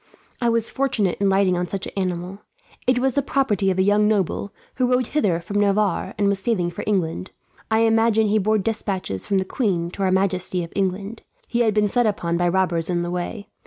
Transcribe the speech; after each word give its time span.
I 0.41 0.49
was 0.49 0.71
fortunate 0.71 1.19
in 1.21 1.29
lighting 1.29 1.55
on 1.55 1.67
such 1.67 1.85
an 1.85 1.93
animal. 1.95 2.41
It 2.87 2.97
was 2.97 3.13
the 3.13 3.21
property 3.21 3.69
of 3.69 3.77
a 3.77 3.83
young 3.83 4.07
noble, 4.07 4.51
who 4.77 4.87
rode 4.91 5.05
hither 5.05 5.39
from 5.39 5.59
Navarre 5.59 6.15
and 6.17 6.27
was 6.27 6.39
sailing 6.39 6.71
for 6.71 6.83
England. 6.87 7.29
I 7.69 7.81
imagine 7.81 8.25
he 8.25 8.39
bore 8.39 8.57
despatches 8.57 9.27
from 9.27 9.37
the 9.37 9.45
queen 9.45 9.91
to 9.91 10.01
her 10.01 10.11
majesty 10.11 10.63
of 10.63 10.73
England. 10.75 11.21
He 11.47 11.59
had 11.59 11.75
been 11.75 11.87
set 11.87 12.07
upon 12.07 12.35
by 12.35 12.47
robbers 12.49 12.89
on 12.89 13.01
the 13.01 13.11
way. 13.11 13.47